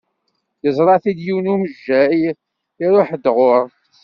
[0.63, 2.21] Yeẓra-t-id yiwen umejjay
[2.83, 3.91] iruḥ-d ɣur-s.